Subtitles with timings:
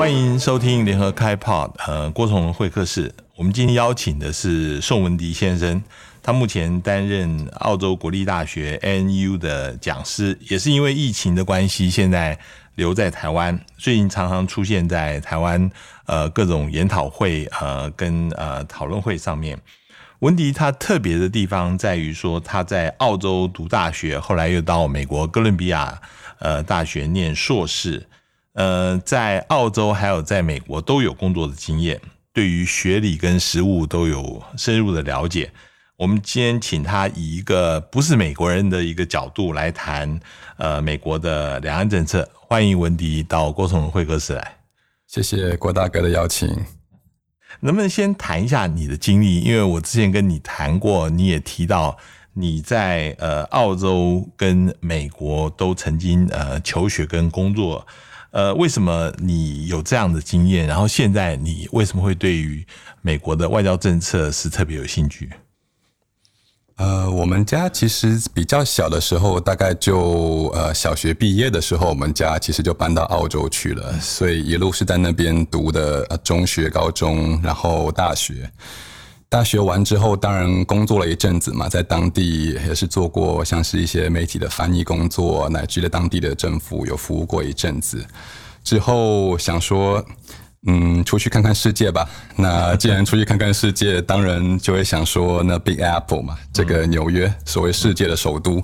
[0.00, 3.14] 欢迎收听联合开 Pod，呃，郭崇文会客室。
[3.36, 5.82] 我们今天邀请的是宋文迪先生，
[6.22, 12.38] 他目前担任澳洲国立大学 NU 的讲师，也是因为疫情的关系，现在
[12.76, 15.70] 留在台湾，最近常常出现在台湾
[16.06, 19.58] 呃各种研讨会呃跟呃讨论会上面。
[20.20, 26.00] 文迪他特别的地方在于说，他在澳洲读大学，后来又到美国哥伦比亚
[26.38, 28.06] 呃大学念硕士。
[28.60, 31.98] 呃，在澳洲还有在美国都有工作的经验，
[32.30, 35.50] 对于学理跟实务都有深入的了解。
[35.96, 40.20] 我们今天请他以一个不是美国人的一个角度来谈，
[40.58, 42.28] 呃，美国的两岸政策。
[42.34, 44.58] 欢迎文迪到郭崇会客室来。
[45.06, 46.46] 谢谢郭大哥的邀请。
[47.60, 49.40] 能不能先谈一下你的经历？
[49.40, 51.96] 因为我之前跟你谈过，你也提到
[52.34, 57.86] 你在呃澳洲跟美国都曾经呃求学跟工作。
[58.30, 60.66] 呃，为什么你有这样的经验？
[60.66, 62.64] 然后现在你为什么会对于
[63.02, 65.30] 美国的外交政策是特别有兴趣？
[66.76, 78.50] 呃，我们家其实比较小的时候，大概就呃小学毕业的时候，我们家其实就搬到澳洲去了，所以一路是在那边读的中学、高中，然后大学。
[79.30, 88.04] 大学完之后，当然工作了一阵子嘛，在当地也是做过像是一些媒体的翻译工作，乃至在当地的政府有服务过一阵子。
[88.64, 90.04] 之后想说，
[90.66, 92.10] 嗯，出去看看世界吧。
[92.34, 98.60] 那既然出去看看世界，当然就会想说，那 Big Apple 嘛，这个纽约，所谓世界的首都，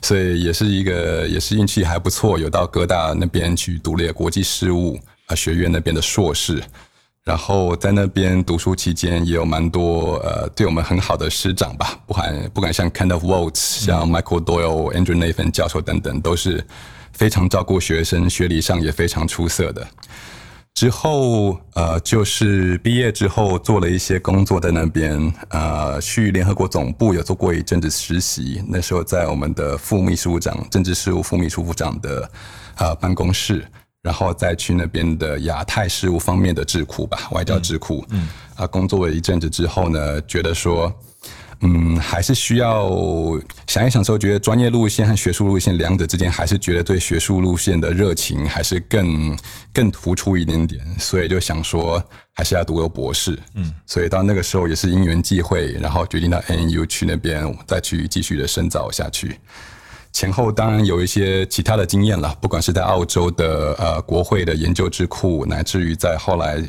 [0.00, 6.62] 所以也是一个，也是运气还不错，有到哥大那边去读了国际事务啊学院那边的硕士。
[7.24, 16.62] 然后在那边读书期间，也有蛮多呃对我们很好的师长吧，不管不管像 Kind of Walt，、像 Michael Doyle、Andrew Nathan 教授等等，都是
[17.14, 19.86] 非常照顾学生，学历上也非常出色的。
[20.74, 32.30] 之后呃，就是毕业之后做了一些工作在那边，呃，去联合国总部有做过一阵子实习，那时候在我们的副秘书长、政治事务副秘书长的
[32.76, 33.64] 呃办公室。
[34.04, 38.04] 然后再去那边的亚太事务方面的智库吧，外交智库。
[38.10, 40.92] 嗯，啊，工作了一阵子之后呢，觉得说，
[41.60, 42.90] 嗯，还是需要
[43.66, 49.34] 想一想之后，觉得专业路线和学术路线两者之间，还是觉得对学术路线的热情还是更
[49.72, 52.04] 更突出一点点，所以就想说，
[52.34, 53.38] 还是要读个博士。
[53.54, 59.40] 嗯，所以到那个时候也是因缘际会，然后决定到 NU 去那边再去继续的深造下去。
[60.14, 66.62] 前后当然有一些其他的经验了，不管是在澳洲的呃国会的研究智库，乃至于在后来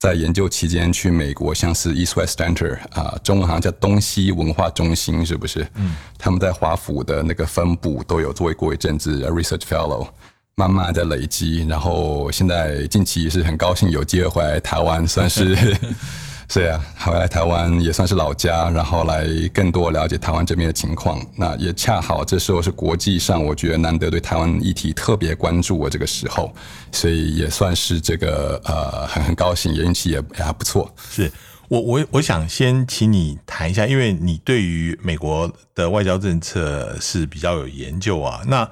[0.00, 5.64] 在研究期间去美国，像是 East West Center 啊，中文好像叫东西文化中心，是不是？
[5.76, 10.08] 嗯，他们在华府的那个分部都有作为过一阵子 research fellow，
[10.56, 15.56] 慢慢在累积，然后现在近期也是很高兴有机会回来台湾，算是。
[16.50, 21.20] 是啊，回来台湾也算是老家，然后来更多了解台湾这边的情况。
[21.36, 26.50] 那也恰好这时候是国际上，我觉得难得对台湾议题特别关注的这个时候，
[26.90, 30.90] 所以也算是这个呃很很高兴，也运气也还不错。
[31.10, 31.30] 是
[31.68, 38.40] 我我我想先请你谈一下，因为你对于美国的外交政策是比较有研究啊。
[38.46, 38.66] 那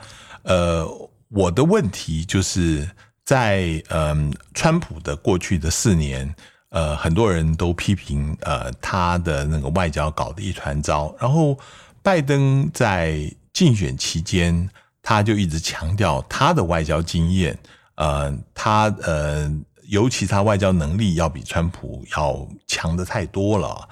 [0.44, 0.88] 呃，
[1.28, 2.88] 我的问题就是
[3.22, 6.34] 在嗯，川普的过去的四年。
[6.76, 11.14] 呃，很多人都批评呃他的那个外交搞得一团糟。
[11.18, 11.58] 然后
[12.02, 14.68] 拜登在竞选期间，
[15.02, 17.58] 他就一直强调他的外交经验，
[17.94, 19.50] 呃，他呃，
[19.88, 23.88] 尤其他外交能力要比川普要强的太多了。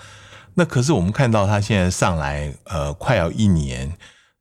[0.53, 3.91] 那可是我们看到他现在上来，呃，快要一年。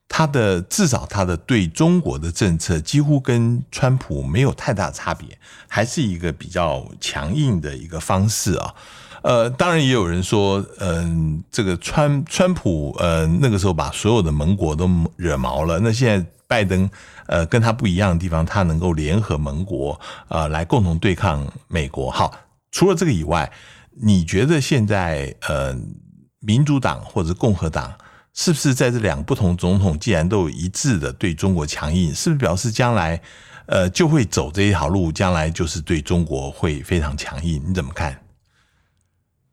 [0.07, 5.37] 他的至少他的对中国的政策几乎跟川普没有太大差别，
[5.67, 8.75] 还是一个比较强硬的一个方式啊。
[9.23, 15.79] 呃，当然也有人说，嗯，这个川川普呃那个时候把所有的盟国都惹毛了。
[15.79, 16.88] 那现在拜登
[17.25, 22.11] 呃跟他不一样的地方，他能够联合盟国呃来共同对抗美国。
[22.11, 22.38] 好，
[22.71, 23.51] 除了这个以外，
[24.01, 25.73] 你觉得现在呃
[26.41, 27.94] 民主党或者共和党？
[28.33, 33.21] 是不是在这两个不同总统既然都有一致的对中国强硬，是不是表示将来
[33.68, 37.63] 呃就会走这一条路，将来就是对中国会非常强硬？
[37.68, 38.19] 你怎么看？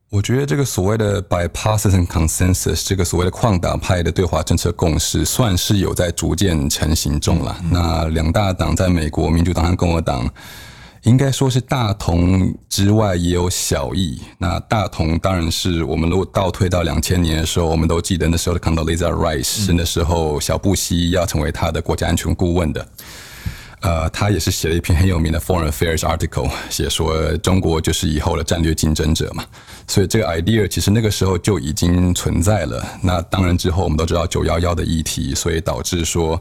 [0.09, 7.57] 我觉得这个所谓的 bipartisan consensus，这个所谓的矿党派的对华政策共识，算是有在逐渐成型中了。
[7.71, 10.29] 那两大党在美国，民主党和共和党。
[11.03, 14.21] 应该说是大同之外也有小异。
[14.37, 22.87] 那大同当然是我们如果倒退到两千年的时候，我们都记得那时候的 Condoleezza Rice 是那时候小布希要成为他的国家安全顾问的。
[23.81, 29.43] 呃，他也是写了一篇很有名的 Foreign Affairs article，写说中国就是以后的战略竞争者嘛。
[29.89, 32.87] 所以这个 idea 其实那个时候就已经存在了。
[33.03, 36.39] 那当然之后我们都知道九幺幺的议题，所以导致说。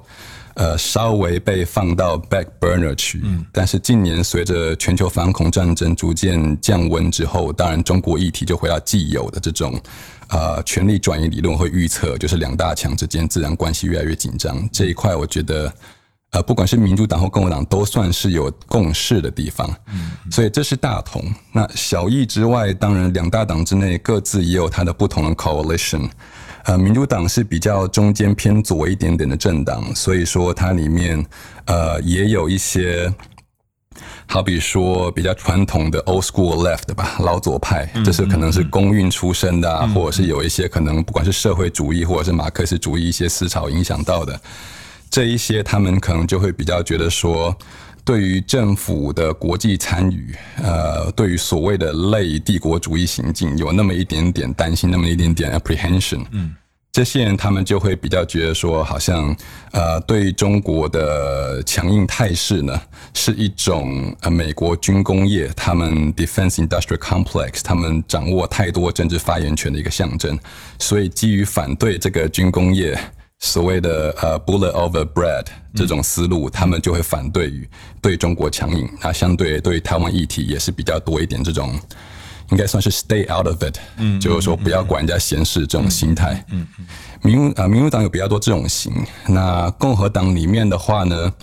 [0.60, 3.24] 呃，稍微被放到 back burner 去，
[3.54, 9.80] 但是近年随着全球反恐战争逐渐降温之后，当然中国议题就回到既有的这种
[10.28, 14.70] 呃权力转移理论会预测，就是两大强之间自然关系越来越紧张。
[14.70, 15.74] 这一块我觉得，
[16.32, 19.74] 呃，不管是民主党或共和党，都算是有共识的地方。
[19.94, 21.24] 嗯，所以这是大同。
[21.54, 26.10] 那小异之外，当然两大党之内各自也有它的不同的 coalition。
[26.66, 31.26] 呃，民主党是比较中间偏左一点点的政党，所以说它里面
[31.66, 33.12] 呃也有一些，
[34.28, 44.40] 好比说比较传统的 old school left 吧，老左派，这是可能是公运出身的，或者是有一些可能不管是社会主义或者是马克思主义一些思潮影响到的，
[45.10, 47.58] 这一些他们可能就会比较觉得说。
[48.04, 56.26] 对于政府的国际参与，呃，对于所谓的类帝国主义行径，有那么一点点担心，那么一点点 apprehension。
[56.32, 56.56] 嗯，
[56.92, 59.36] 这些人他们就会比较觉得说，好像
[59.72, 62.82] 呃，对中国的强硬态势呢，
[63.14, 70.38] 是一种呃美国军工业他们 defense industrial complex 他们掌握太多政治发言权的一个象征，
[70.80, 73.00] 所以基于反对这个军工业。
[73.40, 77.68] 所谓的呃 bullet over bread 这种思路，他们就会反对于
[78.02, 78.90] 对中国强硬。
[79.02, 81.74] 那相对对台湾议题也是比较多一点这种，
[82.52, 86.44] 应该算是 stay out of it，嗯，就是说不要管人家闲事这种心态。
[87.22, 88.94] 民啊民主党有比较多这种型。
[89.28, 91.34] 那共和党里面的话呢？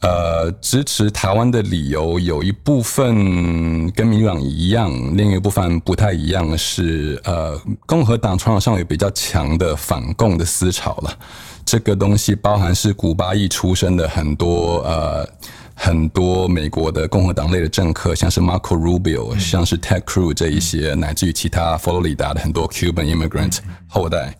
[0.00, 11.18] 呃，支持台湾的理由有一部分跟民主党一样，另一部分不太一样，是呃，共和党传统上有比较强的反共的思潮了。
[11.64, 15.26] 这个东西包含是古巴裔出身的很多呃
[15.74, 23.56] 很多美国的共和党类的政客，像是 Marco Rubio，像是 Ted Cruz 这一些，乃至于其他佛罗里达的很多 Cuban immigrant
[23.88, 24.36] 后代，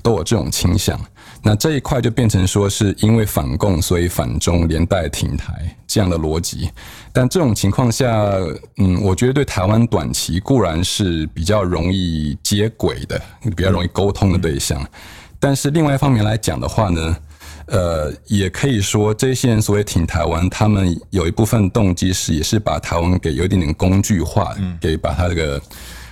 [0.00, 1.00] 都有这种倾向。
[1.48, 6.68] 那这一块就变成说是因为反共，所以反中连带挺台这样的逻辑。
[7.10, 8.34] 但这种情况下，
[8.76, 13.18] 嗯，我觉得对台湾短期固然是比较容易接轨的，
[13.56, 14.86] 比较容易沟通的对象。
[15.40, 17.16] 但是另外一方面来讲的话呢，
[17.64, 25.58] 呃，也可以说这些人所谓挺台湾，他们有一部分动机是也是把台湾给有一点点工具化，给把他这个。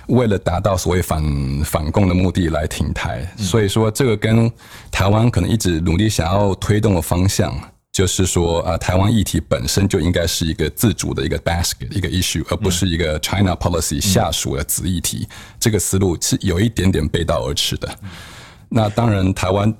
[0.07, 1.23] 为了达到所谓反
[1.63, 4.51] 反共的目的来停台，所以说这个跟
[4.91, 7.53] 台湾可能一直努力想要推动的方向，
[7.91, 15.27] 就是说啊，台湾议题本身就应该是一个自主的一个 basket 一个 issue，而不是一个 China policy 下属的子议题。
[15.59, 17.89] 这个思路是有一点点背道而驰的。
[18.69, 19.73] 那当然，台湾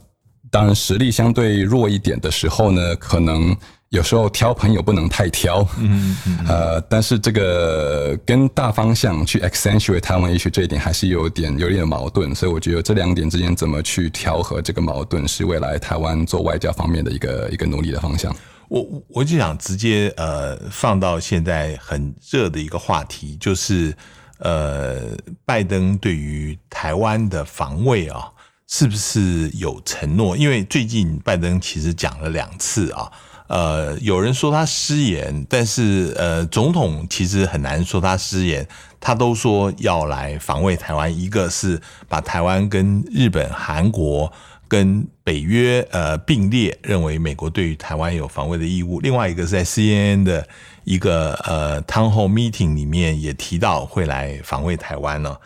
[0.51, 3.55] 当然实力相对弱一点的时候呢，可能。
[3.89, 18.35] 有时候挑朋友不能太挑，嗯嗯，呃，但是这个跟大方向去 accentuate 台湾，也许这一点还是有点有点矛盾，所以我觉得这两点之间怎么去调和这个矛盾，是未来台湾做外交方面的一个一个努力的方向。
[18.67, 23.95] 我我就想直接呃放到现在很热的一个话题，就是
[24.39, 28.27] 呃拜登对于台湾的防卫啊，
[28.67, 30.35] 是不是有承诺？
[30.35, 33.11] 因为最近拜登其实讲了两次啊。
[33.47, 38.67] 呃，有人说他失言，但是呃，总统其实很难说他失言，
[38.99, 41.17] 他都说要来防卫台湾。
[41.17, 44.29] 一个是把台湾跟日本、韩国
[44.67, 48.99] 跟北约呃并列，认为美国对于台湾有防卫的义务。
[48.99, 50.45] 另外一个是在 CNN 的
[50.83, 55.37] 一个呃 town hall meeting 里面也提到会来防卫台湾呢。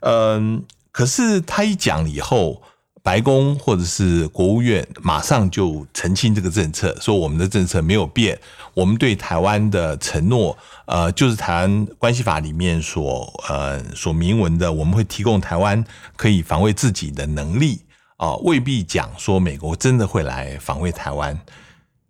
[0.00, 0.62] 嗯，
[0.96, 2.62] 可是他一讲以后。
[3.06, 8.36] 白宫或者是国务院马上就澄清这个政策，说我们的政策没有变，
[8.74, 15.84] 我们对台湾的承诺，呃，就是台湾关系法里面所呃所明文的，我们会提供台湾
[16.16, 17.78] 可以防卫自己的能力
[18.16, 21.38] 啊，未必讲说美国真的会来防卫台湾。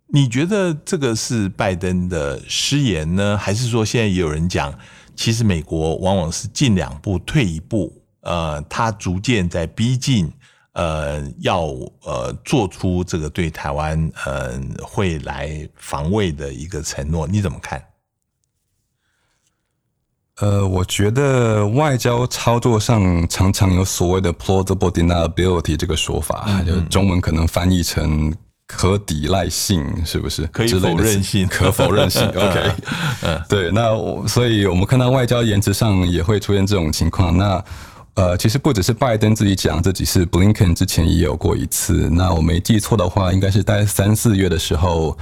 [0.07, 4.73] 你觉得这个是拜登的失言呢，还是说现在也有人讲，
[5.15, 7.96] 其实美国往往是进两步退一步，
[8.27, 10.31] 呃，他逐渐在逼近。
[10.73, 11.69] 呃，要
[12.03, 17.83] 呃做出这个对台湾呃会来防卫的一个承诺，你怎么看？
[20.35, 28.31] 呃，我觉得外交操作上常常有所谓的 plausible deniability 这个说法，就中文可能翻译成
[28.67, 30.45] 可抵赖性，是不是？
[30.45, 32.21] 可以否认性，可否认性。
[32.37, 32.71] OK，
[33.23, 37.35] 嗯，对，那所以我们看到外交言辞上也会出现这种情况。
[37.35, 37.65] 那
[38.17, 42.09] 呃，其实不只是拜登自己讲，这几次 Blinken 之前也有过一次。
[42.09, 45.15] 那我没记错的话，应该是在三四月的时候，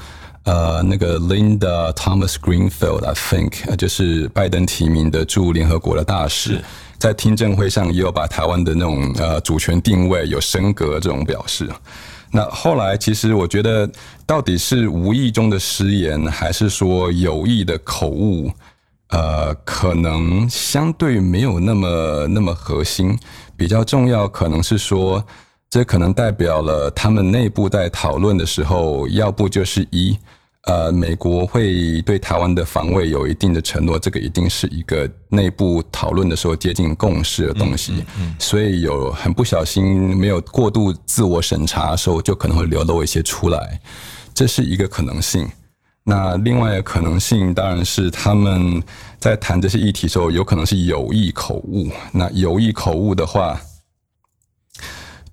[0.43, 6.63] 呃，那个 Linda Thomas Greenfield，I think，就是拜登提名的驻联合国的大使，
[6.97, 11.69] 在听证会上也有把台湾的那种呃主权定位有升格这种表示。
[12.31, 13.89] 那后来其实我觉得，
[14.25, 18.49] 到底是无意中的失言，还是说有意的口误？
[19.09, 23.17] 呃，可能相对没有那么那么核心，
[23.55, 25.23] 比较重要可能是说，
[25.69, 30.17] 这可能代表了他们内部在讨论的时候，要不就是一，
[30.63, 38.03] 呃，美国会对台湾的防卫有一定的承诺，这个一定是一个内部讨论的时候接近共识的东西，
[38.39, 43.79] 所以有很不小心没有过度自我审查的时候，就可能会流露一些出来，
[44.33, 45.47] 这是一个可能性。
[46.07, 48.79] 那另外的可能性当然是他们
[49.19, 51.91] 在谈这些议题时候，有可能是有意口误。
[52.11, 53.59] 那有意口误的话，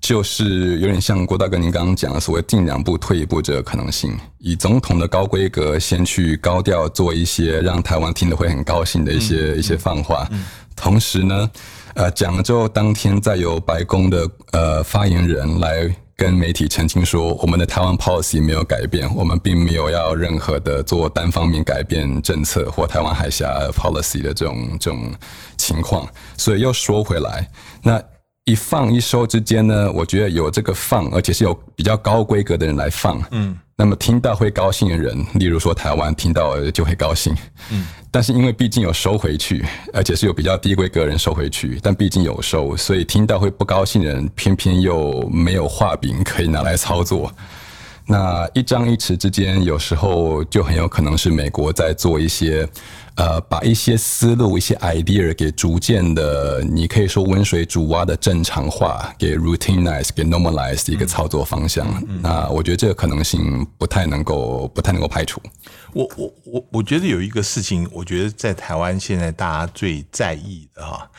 [0.01, 10.27] 就是有点像郭大哥您刚刚讲的所谓“进两步退一步”这个可能性，以总统的高规格先去高调做一些让台湾听得会很高兴的一些一些放话，
[10.75, 11.51] 同时呢，
[11.93, 15.95] 呃，讲了之后当天再由白宫的呃发言人来。
[16.23, 25.13] 跟媒体澄清说，我们的台湾 policy 没有改变，我们并没有要任何的做单方面改变政策或台湾海峡 policy 的这种这种
[25.57, 26.07] 情况。
[26.37, 27.49] 所以又说回来，
[27.81, 28.01] 那。
[28.45, 37.33] 一放一收之间呢，我觉得有这个放，而且是有比较高规格的人来放，嗯，那么听到会高兴的人，例如说台湾听到就会高兴，
[37.71, 47.31] 嗯，但是因为毕竟有收回去，而且是有比较低规格人收回去，但毕竟有收，所以听到会不高兴的人，偏偏又没有画饼可以拿来操作。
[48.05, 52.67] 那一张一弛之间，有时候就很有可能是美国在做一些，
[53.15, 61.87] 呃，把一些思路、一些 idea 给逐渐的，你可以说温水煮蛙的正常化，给 routinize、给 normalize 一个操作方向。
[62.21, 65.41] 那我觉得这个可能性不太能够、不太能够排除。
[65.93, 71.09] 我我我我觉得有一个事情，我觉得在台湾现在大家最在意的哈，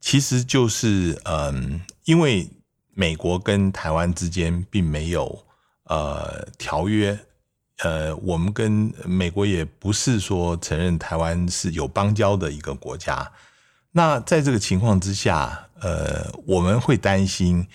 [0.00, 2.48] 其实就是嗯，因为
[2.94, 5.44] 美国跟台湾之间并没有。
[5.88, 7.18] 呃，条约，
[7.78, 13.32] 呃，我们跟美国也不是说承认台湾是有邦交的一个国家。
[13.92, 17.66] 那在这个情况之下，呃，我们会担心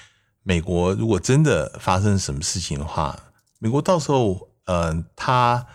[0.44, 3.18] 美国如果真的发生什么事情的话，
[3.58, 5.66] 美国到时候，呃，他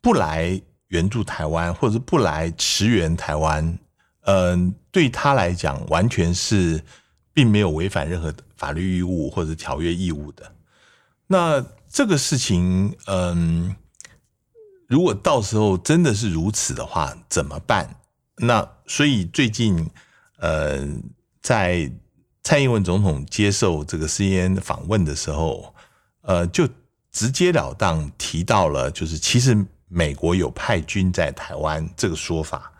[0.00, 3.78] 不来援助台湾，或者是不来驰援台湾，
[4.26, 6.82] 嗯，对他来讲，完全是
[7.32, 10.52] 并没有违反任何法律义务或者条约义务的。
[11.32, 13.74] 那这个事情，嗯，
[14.86, 17.96] 如果到时候真的是如此的话，怎么办？
[18.36, 19.88] 那所以最近，
[20.36, 20.86] 呃，
[21.40, 21.90] 在
[22.42, 25.74] 蔡英文总统接受这个 CNN 访问的时候，
[26.20, 26.68] 呃，就
[27.10, 29.56] 直截了当提到了，就是其实
[29.88, 32.70] 美国有派军在台湾这个说法。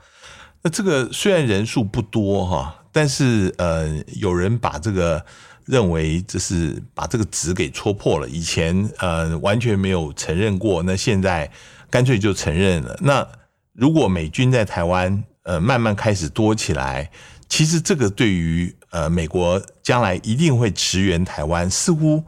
[0.61, 5.25] 那这个虽然人数不多哈，但是呃，有人把这个。
[5.67, 8.29] 认为这是把这个纸给戳破了。
[8.29, 11.51] 以前呃完全没有承认过，那现在
[11.91, 12.99] 干脆就承认了。
[13.01, 13.27] 那
[13.73, 17.11] 如果美军在台湾呃慢慢开始多起来，
[17.49, 22.23] 其实这个对于呃美国将来一定会驰援台湾，似乎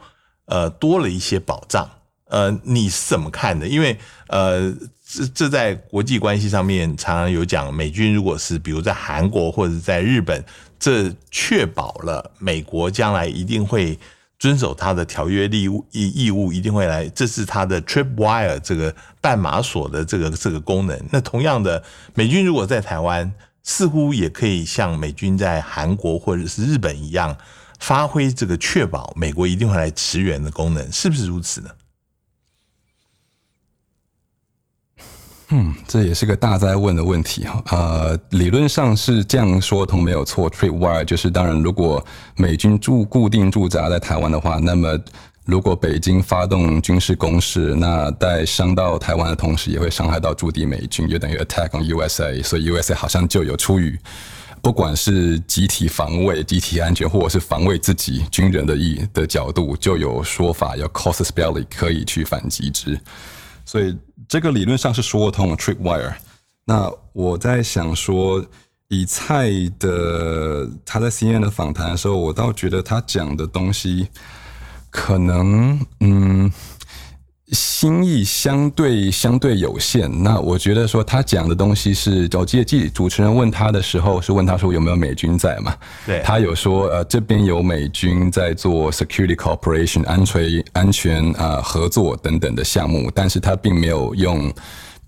[0.47, 1.89] 呃多了一些保障。
[2.27, 3.69] 呃，你是怎么看的？
[3.69, 3.99] 因为
[4.29, 4.73] 呃
[5.07, 10.45] 这这在国际关系上面常常有讲，美军如果是比如在韩国或者在日本。
[10.85, 13.99] 这确保了美国将来一定会
[14.39, 17.09] 遵守他的条约义务义义务，一定会来。
[17.09, 21.03] 这是他的 trip wire 这个绊马索的这个这个功能。
[21.11, 27.35] 那同样的，美军如果在台湾，似乎也可以像美军在韩国或者是日本一样，
[27.79, 31.71] 发挥这个确保美国一定会来驰援的功能，是不是如此呢？
[35.57, 37.63] 嗯，这也是个大灾问的问题哈。
[37.71, 40.51] 呃，理论上是这样说通没有错。
[40.51, 42.05] Tripwire 就是，当然，如果
[42.37, 44.99] 美军驻固定驻扎在台湾的话，那么
[45.45, 52.43] 如果北京发动军事攻势，那在伤到台湾的同时，也会伤害到驻地美军，就等于 attack on USA。
[52.43, 53.97] 所以 USA 好像就有出于
[54.61, 62.99] 不管是集体防卫、集体安全，或者是防卫自己军人的意的角度，就有说法要 c a u s e s belly 可以去反击之。
[63.75, 66.15] 所以这个理论上是说通 tripwire。
[66.65, 68.41] 那我在想说，
[68.87, 69.51] 以蔡
[69.81, 74.07] 的他在 CNN 的访谈的时候，我倒觉得他讲的东西
[74.91, 76.53] 可能，嗯，
[77.53, 80.11] 新意相对相对有限。
[80.23, 85.75] 那我觉得说他讲的东西是，我记得记主持人问他的时候是问他说有没有美军在嘛？
[86.07, 94.53] 对，他有说呃这边有美军在做 security cooperation 安全安全啊合作等等的项目，但是他并没有用。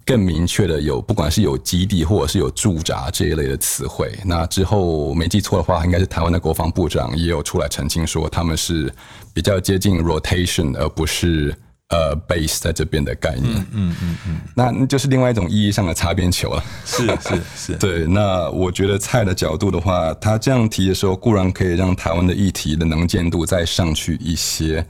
[0.08, 4.16] 更明确的有，不管是有基地或者是有驻扎这一类的词汇。
[4.24, 8.88] 那之后没记错的话，应该是台湾的国防部长也有出来澄清说，他们是
[9.34, 11.52] 比较接近 rotation，而不是
[11.88, 13.66] 呃 base 在这边的概念。
[13.72, 14.40] 嗯嗯嗯。
[14.54, 16.64] 那就是另外一种意义上的擦边球了。
[16.84, 17.74] 是是是。
[17.78, 24.86] 对，那我觉得蔡的角度的话，他这样提的时候，固然可以让台湾的议题的能见度再上去一些，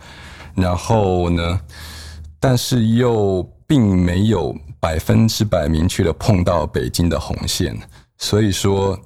[0.54, 1.60] 然后呢，
[2.38, 4.56] 但是又并没有。
[4.78, 7.76] 百分之百明确的碰到北京的红线，
[8.18, 8.96] 所以说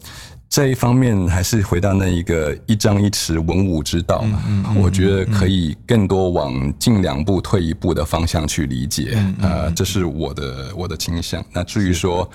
[0.51, 4.75] 这一方面还是回到那一个一张一弛文武之道嘛。
[4.77, 11.43] 我觉得可以更多往进两步退一步的方向去理解，呃，这是我的我的倾向。
[11.53, 12.29] 那至于说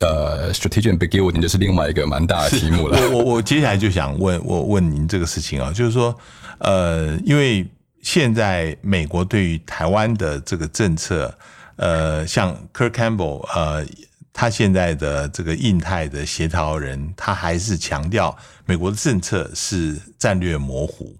[0.00, 2.98] 呃，strategic beginning 就是另外一个蛮大的题目了。
[3.12, 6.12] 我我我接下来就想问我问您这个事情啊，就是说
[6.58, 7.64] 呃，因为
[8.02, 11.32] 现在美国对于台湾的这个政策。
[11.76, 13.84] 呃，像 Kirk Campbell，呃，
[14.36, 18.36] 他现在的这个印太的协调人，他还是强调
[18.66, 21.16] 美国的政策是战略模糊。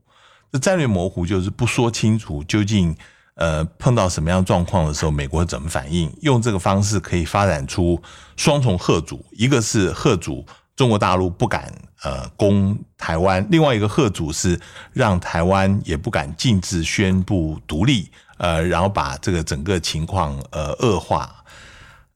[0.51, 2.95] 这战略模糊就是不说清楚究竟
[3.37, 6.13] 呃碰到什么样状况的时候，美国怎么反应。
[6.23, 8.03] 用这个方式可以发展出
[8.37, 10.45] 双重贺主，一个是贺主
[10.75, 14.61] 中国大陆不敢呃攻台湾，另外一个贺主是
[14.93, 18.11] 让台湾也不敢径自宣布独立。
[18.39, 21.44] 呃，然后把这个整个情况呃恶化。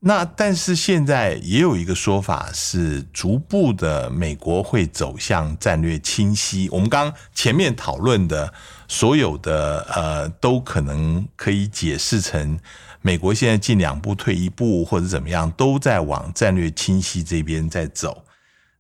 [0.00, 6.69] 那但是现在也有一个说法是，逐步的美国会走向战略清晰。
[6.71, 8.52] 我们刚前面讨论的
[8.87, 12.61] 所有的呃，都可能可以解释成
[13.02, 18.25] 美国现在进两步退一步，或者怎么样，都在往战略清晰这边在走。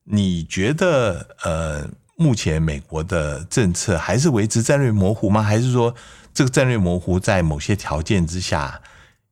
[0.04, 5.42] 你觉得呃，目前美国的政策还是维持战略模糊吗？
[5.42, 5.94] 还是说？
[6.32, 8.80] 这个战略模糊在某些条件之下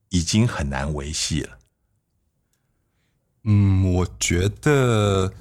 [0.09, 1.56] 已经很难维系了。
[3.49, 5.31] 嗯，我觉得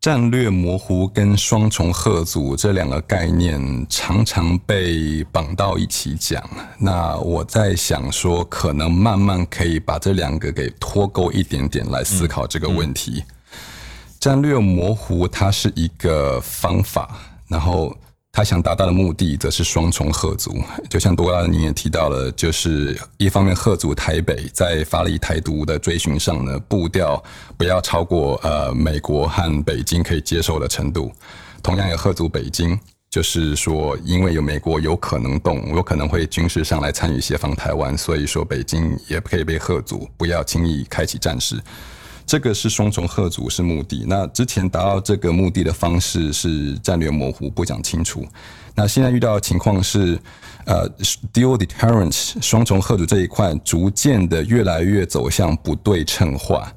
[0.00, 6.48] 战略模糊跟双重贺组这两个概念常常被绑到一起讲。
[6.78, 13.24] 那我在想说，可能慢慢可以把这两个给脱钩一点点来思考这个问题。
[14.20, 17.92] 战略模糊它是一个方法，然后。
[18.36, 20.62] 他想达到的目的，则是双重贺族。
[20.90, 27.24] 就像多拉您也提到了，就是一方面贺族台北在发力台独的追寻上呢，步调
[27.56, 31.10] 不要超过呃美国和北京可以接受的程度。
[31.62, 41.56] 同样也贺族北京，就是说因为有美国有可能动，有可能会军事上来参与协防台湾，所以说北京也不可以被贺族，不要轻易开启战事。
[42.26, 48.26] 这个是双重贺主是目的，那之前达到这个目的的方式是战略模糊，不讲清楚。
[48.74, 50.18] 那现在遇到的情况是，
[50.64, 50.90] 呃
[51.32, 56.70] ，dual deterrence 双重贺主这一块逐渐的越来越走向不对称化。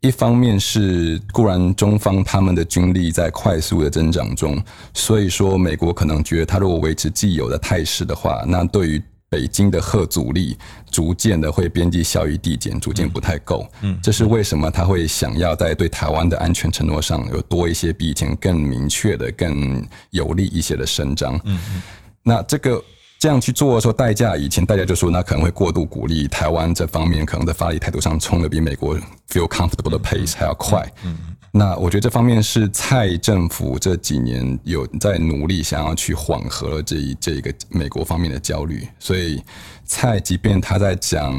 [0.00, 10.56] 一方面是固然中方他们的军力在快速的增长中，所以说美国可能觉得他如果维持既有的态势的话，那对于北京的核阻力
[10.90, 13.66] 逐渐的会边际效益递减，逐渐不太够。
[13.82, 21.34] 嗯，这是为什么他会想要在对台湾的安全承诺上有多一些比以前更明确的、更有利一些的伸张。
[21.44, 21.82] 嗯嗯，
[22.22, 22.82] 那这个
[23.18, 28.96] 这样去做的时候，代价以前大家就说那可能会过度鼓励台湾这方面，可能在发力态度上冲的比美国
[29.28, 30.86] feel comfortable 的 pace 还要快。
[31.04, 31.16] 嗯。
[31.56, 39.42] 那我觉得这方面是蔡政府这几年有在努力想要去缓和了这一这个美国方面的焦虑，所以
[39.86, 41.34] 蔡即便他在讲。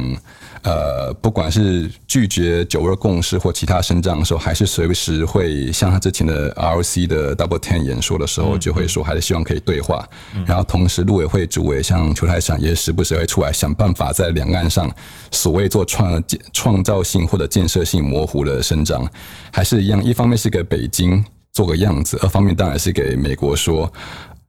[0.64, 10.06] 呃，不管是拒绝九二共识或其他声张的时候，还是随时会像他之前的 ROC 的 Double Ten 演说的时候，就会说还是希望可以对话。
[10.46, 14.92] 然后同时，陆委会主委像邱太上也时不时会出来想办法在两岸上
[15.32, 19.10] 所谓做创创造性或者建设性模糊的声张，
[19.54, 23.90] 还是一样，一方面是给北京做个样子，二方面当然是给美国说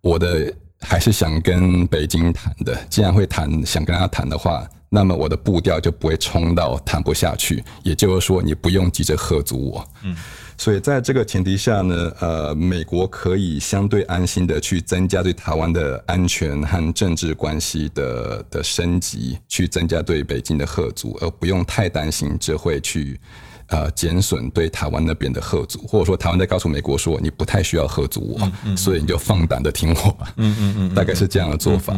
[0.00, 2.76] 我的还是想跟北京谈的。
[2.88, 4.66] 既然会谈，想跟他谈的话。
[4.90, 9.86] 那么我的步调就不会冲到谈不下去，也就是说，你不用急着喝足我。
[10.02, 10.16] 嗯，
[10.56, 23.20] 所以在这个前提下呢，呃，美国可以相对安心的去增加对台湾的安全和政治关系的的升级，去增加对北京的喝足，而不用太担心这会去
[23.68, 30.32] 呃减损对台湾那边的贺阻，或者说台湾在告诉美国说你不太需要贺阻我，所以你就放胆的听我吧。
[30.36, 31.94] 嗯嗯嗯，大概是这样的做法。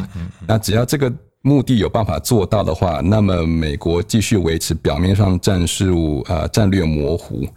[0.47, 1.13] 那只要这个。
[1.43, 7.49] 目的有办法做到的话，那么美国继续维持表面上战术呃战略模糊。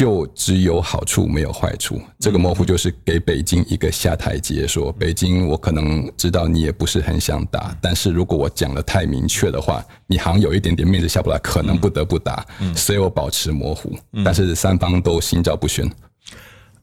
[0.00, 12.42] 就只有好处没有坏处，这个模糊就是给北京一个下台阶，说北京我可能知道你也不是很想打，但是如果我讲的太明确的话，你好像有一点点面子下不来，可能不得不打，
[12.74, 15.86] 所以我保持模糊，但是三方都心照不宣。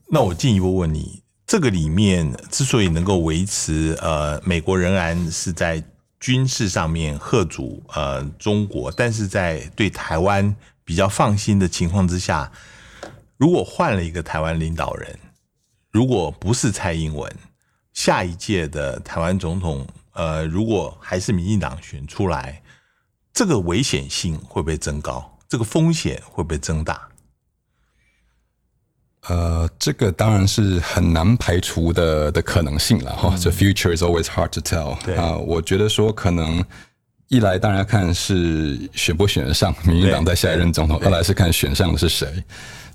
[0.08, 5.82] 那我进一步问你，这个里面之所以能够维持，呃，美国仍然是在
[6.20, 10.54] 军事上面贺阻呃中国，但是在对台湾
[10.84, 12.48] 比较放心的情况之下。
[13.38, 15.18] 如果换了一个台湾领导人，
[15.90, 17.32] 如果不是蔡英文，
[17.94, 22.60] 下一届的台湾总统，呃，如果还是民进党选出来，
[23.32, 25.38] 这个危险性会不会增高？
[25.48, 27.08] 这个风险会不会增大？
[29.28, 33.30] 呃，这个当然是很难排除的的可能性了哈。
[33.36, 34.94] The future is always hard to tell。
[35.16, 36.64] 啊，我觉得说可能
[37.28, 42.42] 一来当然要看是选不选得上民进党在下一任总统，二来是看选上的是谁。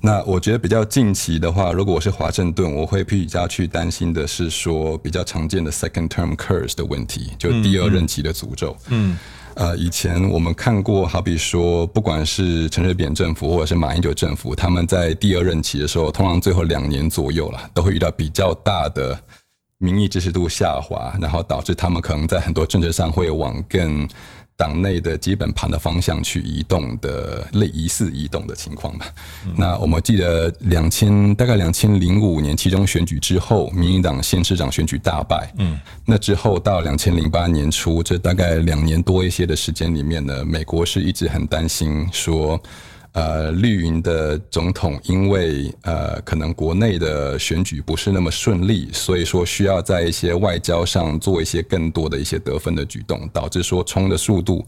[0.06, 8.76] 那我觉得比较近期的话，如果我是华盛顿，我会比较去担心的是说比较常见的 second term curse 的问题，就第二任期的诅咒。
[8.89, 9.18] 嗯，
[9.54, 19.18] 呃，以前我们看过，好比说，不管是陈水扁政府或者是马英九政府，他们在第二任期的时候，通常最后两年左右了，都会遇到比较大的
[19.78, 24.06] 民意支持度下滑，然后导致他们可能在很多政策上会往更。
[24.63, 29.06] 党内的基本盘的方向去移动的类疑似移动的情况吧。
[29.58, 35.54] 那我们记得两千大概两千零五年其中选举之后，民进党县市长选举大败。
[35.58, 42.58] 嗯，那之后到两千零八年初，这大概两年多一些的时间里面呢，美国是一直很担心说。
[43.13, 54.65] 呃，绿营的总统因为呃，可能国内的选举不是那么顺利，所以说需要在一些外交上做一些更多的一些得分的举动，导致说冲的速度。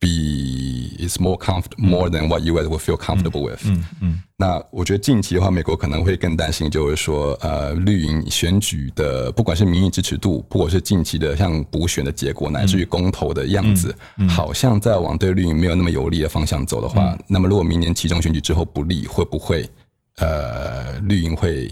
[0.00, 3.60] 比 is more comfortable more than what you guys will feel comfortable with。
[3.64, 4.22] 嗯嗯。
[4.36, 13.94] 那我觉得近期的话，美国可能会更担心，就是说，呃，绿营选举的，不管是民意支持度，或者是近期的像补选的结果，乃至于公投的样子，
[14.26, 19.68] 好像在往对绿营没有那么有利的方向走的话，那么如果明年其中选举之后不利，会不会
[20.16, 21.70] 呃，绿营会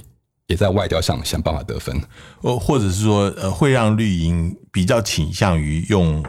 [0.48, 1.98] 也在外交上想办法得分？
[2.42, 6.22] 或或者是说，呃，会让绿营比较倾向于用。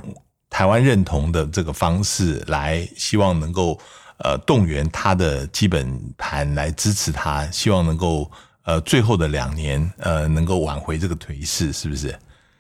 [0.50, 3.80] 台湾认同的这个方式来，希望能够
[4.18, 8.30] 呃动员他的基本盘来支持他，希望能够
[8.64, 12.18] 呃最后的两年呃能够挽回这个颓势，是不是？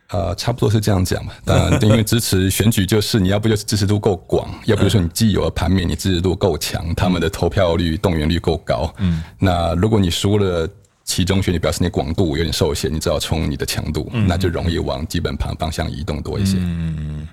[0.09, 1.33] 呃，差不多是这样讲嘛。
[1.45, 8.91] 当然，因为支持选举就是你要不就是支持度够广，要不就说你既有的盘面你支持度够强，他们的投票率动员率够高。
[8.97, 10.67] 嗯，那如果你输了
[11.03, 16.57] 其中选举，表示你广度有点受限，你只好冲你的强度，那就容易往基本盘方向移动多一些。
[16.57, 17.27] 嗯嗯。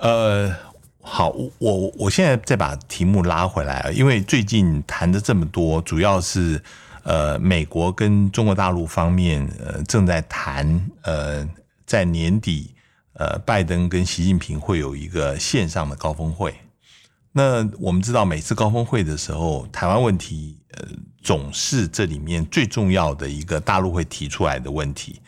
[0.00, 0.50] 呃，
[1.02, 6.62] 好，我我我现在再把题目拉回来啊，因为最近谈的这么多，主要是
[7.02, 11.46] 呃，美国跟中国大陆方面呃正在谈呃，
[11.84, 12.74] 在年底
[13.12, 16.54] 呃，拜登跟习近平会有一个线上的高峰会。
[17.32, 20.88] 那我们知道，每次高峰会的时候，台湾问题呃
[21.22, 25.20] 总是这里面最重要的一个大陆会提出来的问题。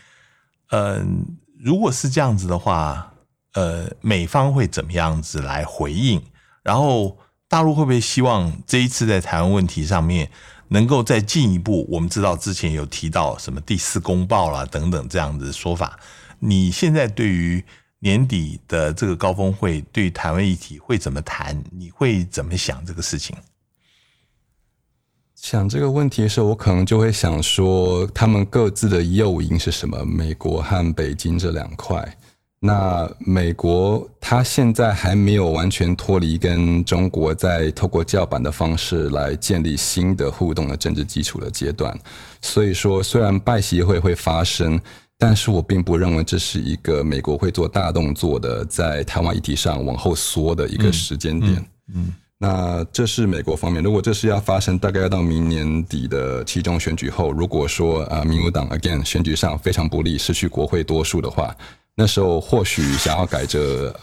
[0.70, 1.26] 嗯，
[1.62, 3.11] 如果是这样子的话。
[3.54, 6.22] 呃，美方会怎么样子来回应？
[6.62, 10.30] 然后大陆会不会希望这一次在台湾问题上面
[10.68, 11.86] 能够再进一步？
[11.90, 15.98] 我们知道之前有提到什么第四公报啦等等这样子说法。
[16.38, 17.62] 你现在对于
[17.98, 21.62] 年底的这个高峰会，对台湾议题会怎么谈？
[21.70, 23.36] 你会怎么想这个事情？
[25.36, 30.04] 想这个问题的时候，我可能就会想说，他们各自的诱因是什么？
[30.04, 32.16] 美国和北京这两块。
[32.64, 41.92] 那美国它现在还没有完全脱离跟中国在透过叫板的方式来建立新的互动的政治基础的阶段，
[42.40, 44.80] 所以说虽然拜协会会发生，
[45.18, 51.66] 但是我并不认为这是一个美国会做大动作的在台湾议题上往后缩的一个时间点。
[51.92, 61.52] 嗯，那这是美国方面，如果这是要发生，大概要到明年底的期中选举后，如果说啊，民主党 again 选举上非常不利，失去国会多数的话。
[61.94, 63.94] 那时候或许想要改着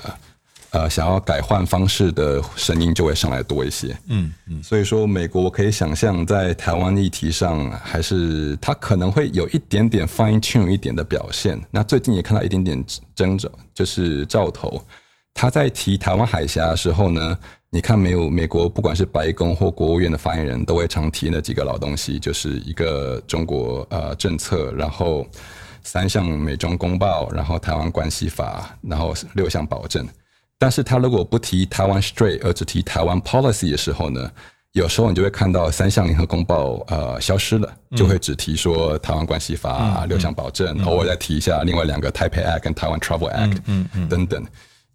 [0.72, 11.60] 呃想要改换方式的声音就会上来多一些，嗯嗯，所以说美国我可以想象在台湾议题上还是他可能会有一点点 fine tune 一点的表现。
[11.72, 14.80] 那最近也看到一点点争着，就是兆头
[15.34, 17.36] 他在提台湾海峡的时候呢，
[17.72, 25.26] 你看没有美国不管是白宫或国务院的发言人都会常提那几个老东西，就是一个中国呃政策，然后。
[25.84, 30.08] 三项美中公报，然后台湾关系法，然后六项保证。
[30.58, 34.30] 但是他如果不提台湾 straight，而只提台湾 policy 的时候呢，
[34.74, 44.46] 有时候你就会看到三项联合公报呃消失了，就会只提说台湾关系法、六项保证，偶尔再提一下另外两个 Taipei Act 跟台湾 Travel Act 等等，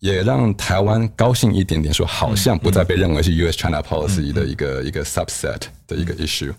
[0.01, 3.57] 也让台湾高兴一点点，说好像不再被认为是 U.S.
[3.57, 6.53] China policy 的一个一个 subset 的一个 issue。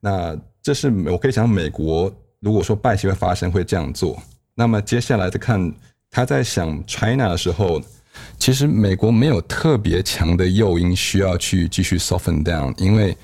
[0.00, 2.12] 那这是我可以讲，美国
[2.44, 4.22] 如果说拜习会发生，会这样做。
[4.54, 5.72] 那么接下来再看
[6.10, 7.80] 他在想 China 的时候，
[8.38, 13.16] 其实美国没有特别强的诱因需要去继续 soften down，因为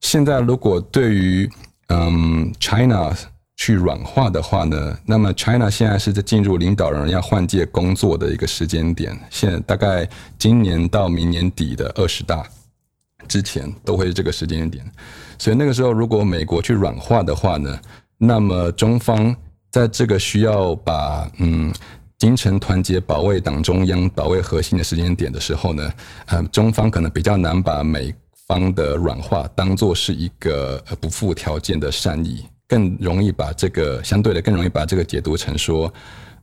[0.00, 1.48] 现在如果对于
[1.88, 3.16] 嗯 China
[3.56, 10.06] 去软化的话呢，那么 China 现在是在进入领导人要换届工作的一个时间点，现在大概
[10.36, 12.44] 今年到明年底的二十大
[13.28, 14.84] 之前都会是这个时间点，
[15.38, 17.78] 所以那个时候如果美国去软化的话呢，
[18.18, 19.34] 那么中方。
[19.70, 21.74] 在这个需要把嗯，
[22.16, 25.92] 精诚团结保卫党中央、保卫核心的时间点的时候呢，
[26.26, 28.14] 呃，中方可能比较难把美
[28.46, 35.92] 方的软化当做是一个不附条件的善意，更容易把这个相对的更容易把这个解读成说，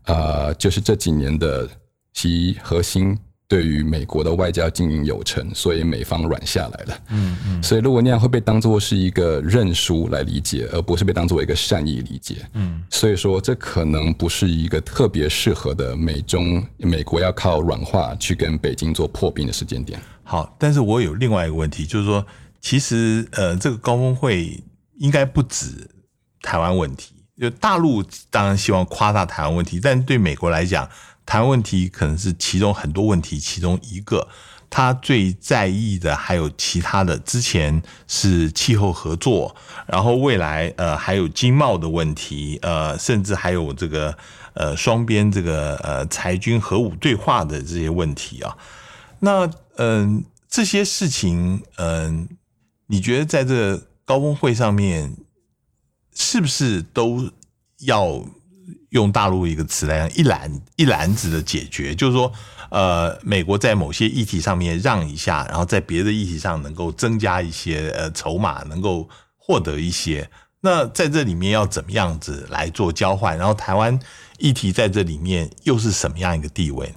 [0.07, 1.65] 呃，就是这几年的
[2.11, 3.17] 其核心。
[3.51, 6.99] 对于美国的外交经营有成，所以美方软下来了。
[7.09, 12.37] 嗯嗯，所以如果那样会被当做是一个认输来理解，而不是被当做一个善意理解。
[12.53, 19.99] 嗯，所以说这可能不是一个特别适合的美中美国要靠软化去跟北京做破冰的时间点。
[20.23, 22.25] 好，但是我有另外一个问题，就是说，
[22.61, 24.63] 其实呃，这个高峰会
[24.97, 25.89] 应该不止
[26.41, 30.87] 台湾问题，就大陆当然希望夸大台湾问题，但对美国来讲。
[31.25, 34.27] 谈问题可能是其中很多问题其中一个，
[34.69, 37.17] 他最在意的还有其他的。
[37.19, 39.55] 之前是气候合作，
[39.87, 44.17] 然后未来呃还有经贸的问题，呃甚至还有这个
[44.53, 48.57] 呃双边这个呃裁军核武对话的这些问题啊。
[49.19, 52.27] 那嗯这些事情嗯，
[52.87, 55.15] 你觉得在这高峰会上面
[56.13, 57.29] 是不是都
[57.79, 58.25] 要？
[58.89, 62.31] 用大陆一个词来讲，一篮一篮子的解决，就是说，
[62.69, 70.29] 呃，美国在某些议题上面让一下，然后在别的议题上能够增加一些呃筹码，能够获得一些。
[70.59, 73.37] 那在这里面要怎么样子来做交换？
[73.37, 73.97] 然后台湾
[74.37, 76.95] 议题在这里面又是什么样一个地位呢？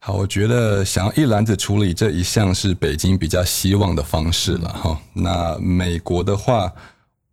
[0.00, 5.00] 好，我觉得想要一篮子处理这一项是北京比较希望的方式了哈。
[5.12, 6.72] 那美国的话。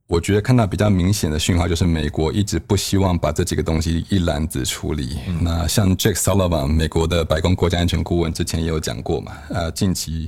[0.09, 5.19] 我觉得看到比较明显的讯号，就是美国一直不希望把这几个东西一篮子处理。
[5.39, 10.27] 那像 Jack Sullivan，美国的白宫国家安全顾问之前也有讲过嘛，呃，近期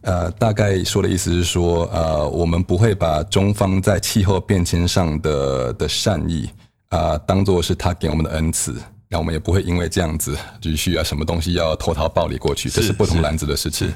[0.00, 6.48] 呃大概说的意思是说，呃，我们不会把中方在气候变迁上的的善意
[6.88, 8.74] 啊当做是他给我们的恩赐，
[9.10, 13.92] 那我们也不会因为这样子就需要什么东西要投桃报李过去，这是不同篮子的事情。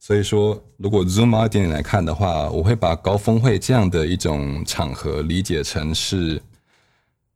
[0.00, 6.40] 所以说，如果 zoom out 点点来看的话，我会把高峰会这样的一种场合理解成是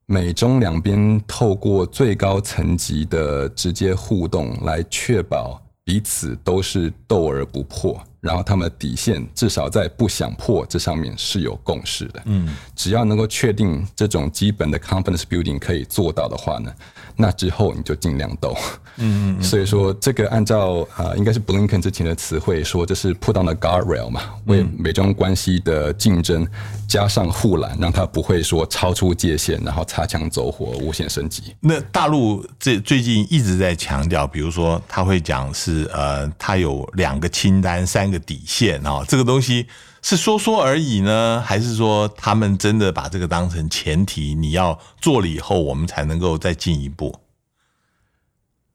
[0.07, 12.23] 美中两边透过最高层级的直接互动，来确保彼此都是斗而不破，然后他们的底线至少在不想破这上面是有共识的。
[12.25, 16.73] 嗯，只要能够确定这种基本的 confidence building 可以做到的话呢？
[17.15, 18.57] 那之后你就尽量斗，
[18.97, 26.47] 嗯嗯，所以说这个按照啊，应该是 Blinken 之前的词汇说，这是 put on the guardrail 嘛，为美中关系的竞争
[26.89, 31.55] 加上护栏，让它不会说超出界限，然后擦枪走火、无限升级。
[31.61, 39.67] 那大陆这最近一直在强调，比如说他会讲是呃，他有两个清单、三个底线啊，这个东西。
[40.05, 44.35] 是说说而已呢，还是说他们真的把这个当成前提？
[44.35, 47.21] 你要做了以后，我们才能够再进一步。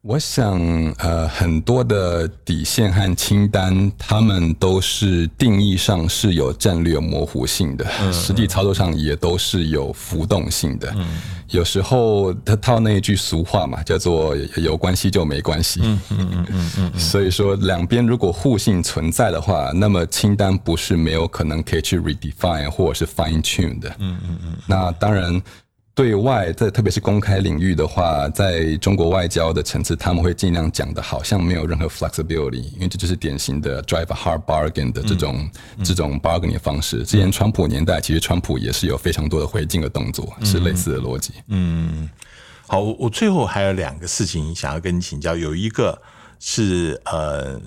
[0.07, 0.57] 我想，
[0.99, 10.95] 呃，很多的底线和清单，他们都是定义上是有战略模糊性的，实际操作上也都是有浮动性的。
[11.49, 15.81] 有时候他套那一句俗话嘛，叫做有关系就没关系。
[15.83, 16.99] 嗯嗯嗯嗯嗯。
[16.99, 23.93] 所以说，两边如果互信存在的话，那么清单不是没有可能可以去 redefine 或者是 fine tune 的。
[23.99, 24.55] 嗯嗯嗯。
[24.67, 25.41] 那当然。
[25.97, 35.49] 对外，在特别是公开领域的话，在中国外交的层次，他们会尽量讲的，好像没有任何 flexibility，因为这就是典型的 drive a hard bargain 的这种
[35.83, 37.03] 这种 bargaining 方式。
[37.03, 41.33] 之前川普年代，其实川普也是有非常多的回敬的动作，是类似的逻辑。
[41.47, 42.07] 嗯，
[42.67, 45.99] 好，我最后还有两个事情想要跟你请教，有一个
[46.39, 47.59] 是呃，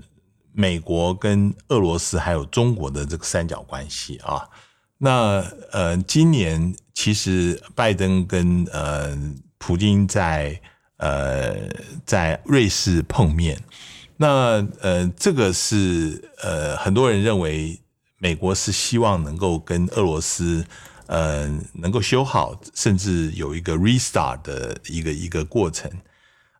[0.53, 4.49] 美国跟俄罗斯还有中国的这个三角关系啊。
[5.03, 9.19] 那呃，今年其实拜登跟呃
[9.57, 10.61] 普京在
[10.99, 11.57] 呃
[12.05, 13.59] 在瑞士碰面。
[14.19, 17.81] 那呃，这个是呃很多人认为
[18.19, 20.63] 美国是希望能够跟俄罗斯
[21.07, 25.91] 呃能够修好，甚至有一个 restart 的一个一个过程。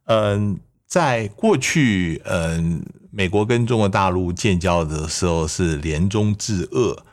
[0.07, 7.05] 嗯，在过去，嗯，美国跟中国大陆建交的时候是联中制俄。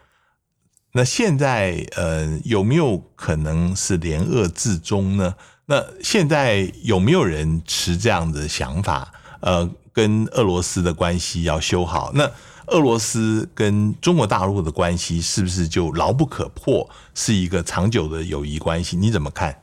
[0.98, 5.36] 那现在，呃，有没有可能是联俄自中呢？
[5.68, 9.14] 那现在有没有人持这样的想法？
[9.42, 12.28] 呃，跟俄罗斯的关系要修好，那
[12.66, 18.98] 俄罗斯跟中国大陆的关系是不是就牢不可破，是一个长久的友谊关系？
[18.98, 19.56] 你怎么看？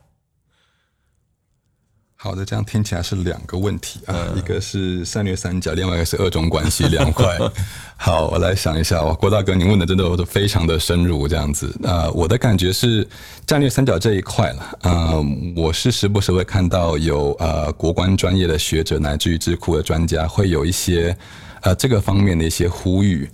[2.24, 7.38] 好的，这样听起来是两个问题啊，一个是战略三角，另外一个是二中关系两块。
[7.98, 11.70] 好，我来想一下，郭大哥，您问的真的都非常的深入，这样子。
[11.82, 13.06] 呃，我的感觉是
[13.44, 15.22] 战略三角这一块了，呃，
[15.54, 21.14] 我是时不时会看到有呃国关专业的学者，乃至于智库的专家，会有一些
[21.60, 23.28] 呃这个方面的一些呼吁。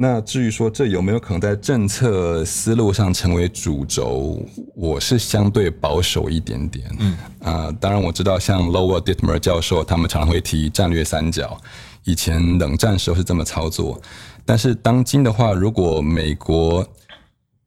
[0.00, 4.40] 那至于说这有没有可能在政策思路上成为主轴，
[4.76, 6.88] 我是相对保守一点点。
[7.00, 11.60] 嗯啊，当然我知道像 Lower Dittmer 教授他们常常会提战略三角，
[12.04, 14.00] 以前冷战时候是这么操作。
[14.46, 16.86] 但是当今的话，如果美国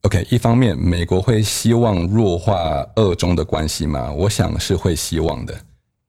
[0.03, 4.09] OK，一方面美国会希望弱化二中的关系嘛？
[4.09, 5.53] 我想是会希望的，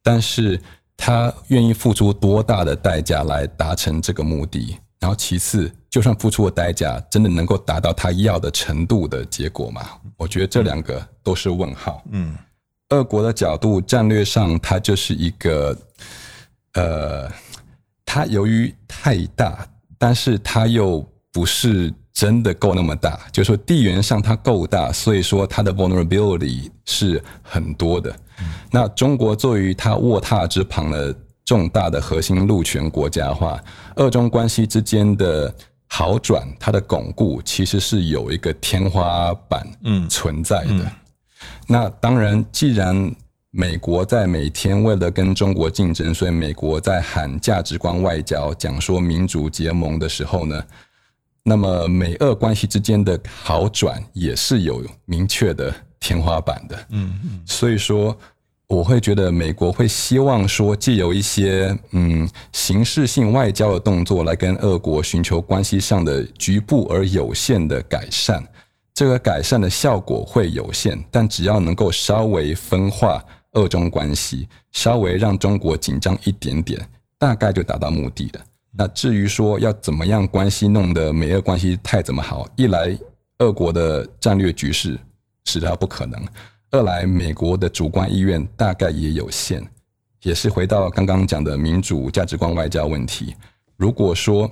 [0.05, 0.61] 但是
[0.97, 4.77] 他愿意付出多大的代价来达成这个目的？
[5.01, 5.69] 然后其次。
[5.93, 9.83] 就算付出的代价真的能够达到他要的程度的结果吗？
[10.17, 12.03] 我觉得这两个都是问号。
[12.11, 12.35] 嗯，
[12.89, 15.77] 俄国的角度战略上，它就是一个，
[16.73, 17.31] 呃，
[18.07, 19.67] 它由于太大，
[19.99, 23.21] 但是它又不是真的够那么大。
[23.31, 28.17] 就是说地缘上它够大，所以说它的 vulnerability 是很多的。
[28.71, 33.63] 那中国作为它卧榻之旁的重大的核心陆权国家的话，
[33.97, 35.55] 俄中关系之间的。
[35.95, 39.63] 好转，它的巩固其实是有一个天花板
[40.09, 40.91] 存在的。
[41.69, 43.15] 那当然，既然
[43.51, 50.65] 美国在每天为了跟中国竞争，所以美国在喊价值观外交，讲说民主结盟的时候呢，
[51.43, 56.87] 那么美俄关系之间的好转也是有明确的天花板的。
[56.89, 58.17] 嗯嗯，所以说。
[58.73, 68.43] 我会觉得美国会希望说，借由一些嗯形式性外交的动作来跟俄国寻求关系上的局部而有限的改善。
[68.95, 76.81] 这个改善的效果会有限，但只要能够稍微分化俄中关系，稍微让中国紧张一点点，
[77.19, 78.41] 大概就达到目的了。
[78.75, 82.99] 那至于说要怎么样关系弄得美俄关系太怎么好，一来
[83.41, 84.99] 俄国的战略局势
[85.45, 86.19] 使它不可能。
[86.75, 89.63] 二来，美国的主观意愿大概也有限，
[90.23, 93.37] 也是回到刚刚讲的民主价值观外交问题。
[93.77, 94.51] 如果说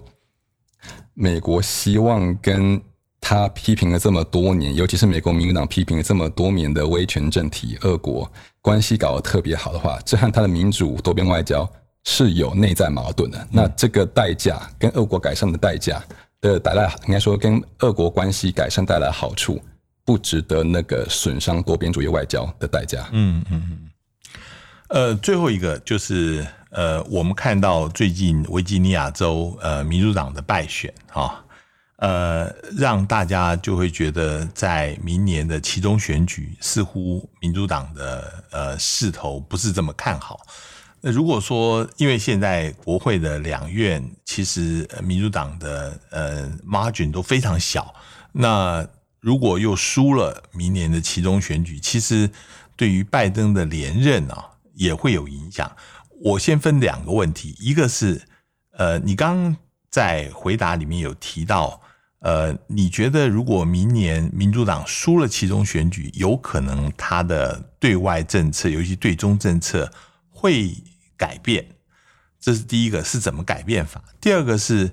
[1.15, 2.79] 美国希望跟
[3.23, 8.31] 他批评了这么多年，尤其是美国民主党批评了这么多年的威权政体俄国
[8.61, 11.67] 关系搞得特别好的话，这和他的民主多边外交
[12.05, 13.49] 是有内在矛盾的。
[13.51, 16.05] 那这个代价跟俄国改善的代价
[16.43, 19.59] 的带来，应该说跟俄国关系改善带来好处。
[20.11, 23.09] 不值得那个损伤多边主义外交的代价。
[23.13, 23.91] 嗯嗯嗯。
[24.89, 31.45] 呃，最后一个就是呃，我们看到最近维吉尼亚州呃民主党的败选啊，
[31.99, 40.41] 呃，让大家就会觉得在明年的其中选举，似乎民主党的呃势头不是这么看好。
[41.01, 47.95] 那如果说，因为现在国会的两院其实民主党的呃 margin 都非常小，
[48.33, 48.85] 那
[49.21, 52.31] 如果又输了明年的其中选举，其实
[52.75, 55.71] 对于拜登的连任啊也会有影响。
[56.23, 58.23] 我先分两个问题，一个是
[58.73, 59.57] 呃，你刚刚
[59.91, 61.81] 在回答里面有提到，
[62.21, 69.93] 呃，你觉得如果明年民主党输了其中选举，有可能他的对外政策，尤其对中政策
[70.31, 70.75] 会
[71.17, 71.67] 改变？
[72.41, 74.03] 这是第一个，是怎么改变法？
[74.19, 74.91] 第二个是。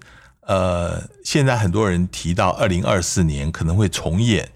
[0.48, 4.50] 呃，现在很多人提到二零二四年可能会重演，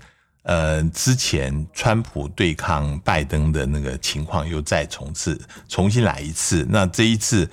[0.44, 5.38] 呃，之前川普对抗拜登的那个情况又再重次
[5.68, 6.66] 重新来一次。
[6.70, 7.50] 那这一次，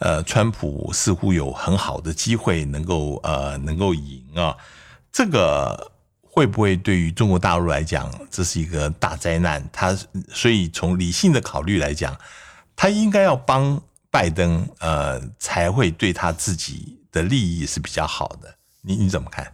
[0.00, 4.54] 呃，川普似乎有很好的机会能够呃能够赢啊。
[5.10, 5.90] 这个
[6.20, 9.66] 会不会对于中国大陆来讲，这是一个大灾难？
[9.72, 9.96] 他
[10.28, 12.14] 所以从理性的考虑来讲，
[12.76, 16.97] 他应该要帮拜登，呃，才会对他自己。
[17.12, 19.46] 的利益是比较好的，你你怎么看？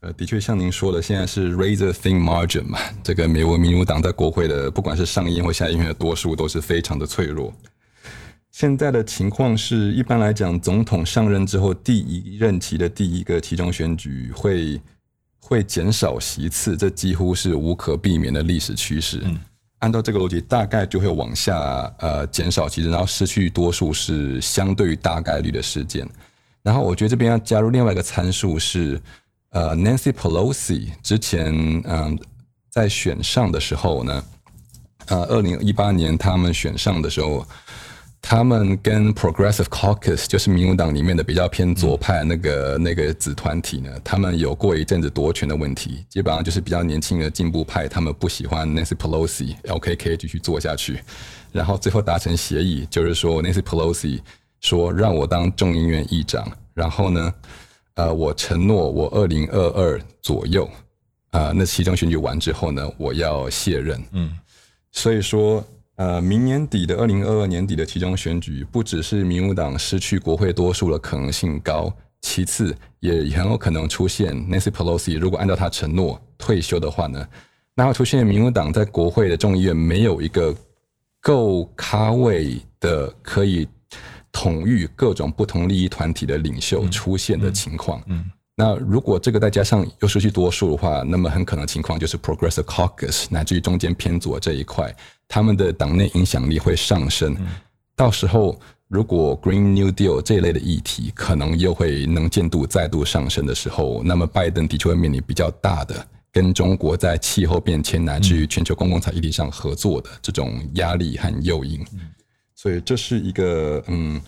[0.00, 7.52] 呃，的确像您说的，现在是 razor thin margin 嘛，这个美国民主党在国会的不管是上议院或下议院的多数都是非常的脆弱。
[8.50, 14.80] 现在的情况是一般来讲，总统上任之后第一任期的第一个其中选举会
[15.40, 19.20] 会减少席次，这几乎是无可避免的历史趋势。
[19.24, 19.38] 嗯
[19.80, 21.56] 按照这个逻辑，大概就会往下
[22.00, 26.04] 呃减少席次，然后失去多数是相对于大概率的事件。
[26.68, 29.00] 然后我觉得这边要加入另外一个参数是，
[29.50, 31.50] 呃，Nancy Pelosi 之前
[31.86, 32.18] 嗯
[32.70, 34.24] 在选上的时候呢，
[35.06, 37.46] 呃，二零一八年他们选上的时候。
[38.20, 51.00] 他们跟 Progressive Caucus 就是民主党里面的比较偏左派那个那个子团体呢，他们有过一阵子夺权的问题，基本上就是比较年轻的进步派，他们不喜欢 Nancy Pelosi，LKK 继续做下去，
[51.52, 54.20] 然后最后达成协议，就是说 Nancy Pelosi
[54.60, 57.34] 说让我当众议院议长，然后呢，
[57.94, 60.68] 呃，我承诺我二零二二左右，
[61.30, 64.36] 啊，那其中选举完之后呢，我要卸任，嗯，
[64.92, 65.64] 所以说。
[65.98, 77.26] 呃，明年底的二零二二年底的其中选举，不只是民主党失去国会多数的可能性高，其次也很有可能出现 Nancy Pelosi 如果按照他承诺退休的话呢，
[77.74, 80.54] 那会出现民主党在国会的众议院没有一个
[81.20, 83.66] 够咖位的可以
[84.32, 88.02] 统御各种不同利益团体的领袖出现的情况。
[88.06, 88.24] 嗯，
[88.54, 94.94] 那如果这个再加上又失去多数的话，那么很可能情况就是 Progressive Caucus 乃至于中间偏左这一块。
[95.26, 97.36] 他们的党内影响力会上升，
[97.94, 98.58] 到时候
[98.88, 105.94] 如果 Green New Deal 这一类的议题可能又会能见度再度上升的时候，那么拜登的确会面临比较大的
[106.32, 111.84] 跟中国在气候变迁乃至于全球公共财议题上合作的这种压力和诱因。
[112.60, 114.20] 所以这是一个嗯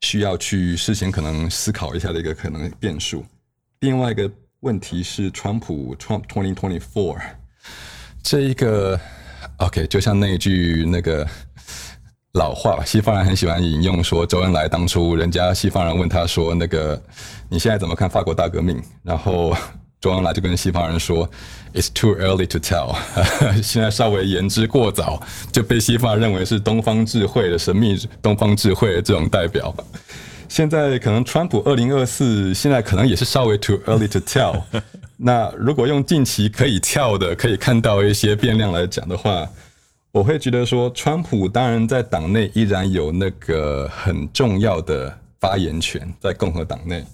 [0.00, 3.24] 需要去事先可能思考一下的一个可能变数。
[3.78, 4.28] 另外一个
[4.60, 7.16] 问题是川普 Trump twenty twenty four
[8.22, 8.98] 这一个。
[9.58, 11.26] OK，就像那句那个
[12.32, 17.00] 老话吧，西方人很喜欢引用，说周恩来当初人家西方人问他说：“那个
[17.48, 19.56] 你现在怎么看法国大革命？”然后
[20.00, 21.28] 周恩来就跟西方人说
[21.74, 22.96] ：“It's too early to tell。
[23.62, 25.20] ”现在稍微言之过早，
[25.52, 29.74] 就被西方认为是东方智慧的神秘东方智慧的这种代表。
[30.48, 34.62] 现在可能川普二零二四，现在可能也是稍微 too early to tell。
[35.18, 39.46] 那如果用近期可以跳的、可以看到一些变量来讲的话，
[40.12, 47.04] 我会觉得说，川普当然在党内依然有那个很重要的发言权，在共和党内。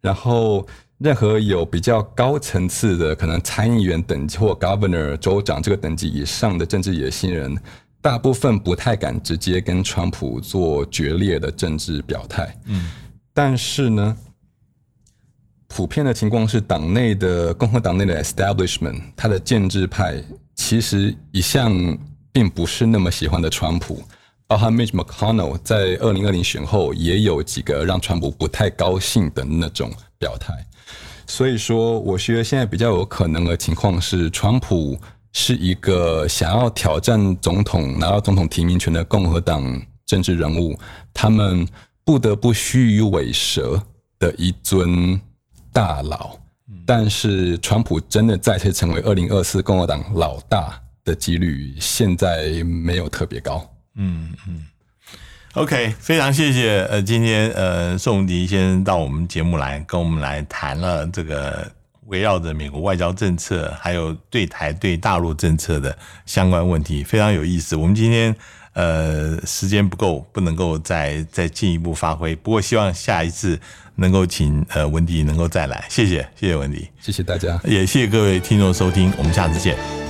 [0.00, 0.66] 然后，
[1.00, 7.58] 任何有比较高层次的，可能参议员等级或 governor 州长这个等级以上的政治野心人。
[8.02, 12.90] 大部分不太敢直接跟川普做决裂的政治表态，嗯，
[13.34, 14.16] 但是呢，
[15.68, 20.22] 普遍的情况是，党内的共和党内的 establishment，他的建制派
[20.54, 21.70] 其实一向
[22.32, 24.02] 并不是那么喜欢的川普，
[24.46, 30.54] 包含 Mitch McConnell 在二零二零选后也有几个让川普不太高兴的那种表态，
[31.30, 34.98] 所以说，我觉得现在比较有可能的情况是川普。
[35.32, 40.76] 是一个想要挑战总统、拿到总统提名权的共和党政治人物，
[41.14, 41.64] 他们
[42.04, 43.80] 不得不虚与委蛇
[44.18, 45.20] 的一尊
[45.72, 46.36] 大佬。
[46.84, 53.64] 但是，川普真的再次成为二零二四共和党老大的几率，现在没有特别高。
[53.94, 54.64] 嗯嗯。
[55.54, 61.70] OK，非常谢谢呃，今天呃，宋迪先生到我们节目来跟我们来谈了这个。
[62.06, 65.96] 围绕着美国外交政策，还有对台对大陆政策的
[66.26, 67.76] 相关问题，非常有意思。
[67.76, 68.34] 我们今天
[68.72, 72.34] 呃时间不够，不能够再再进一步发挥。
[72.34, 73.56] 不过希望下一次
[73.94, 75.86] 能够请呃文迪能够再来。
[75.88, 79.12] 谢谢，谢谢文迪，谢谢大家，也谢谢各位听众收听。
[79.16, 80.09] 我们下次见。